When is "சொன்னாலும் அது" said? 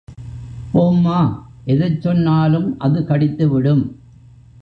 2.01-3.01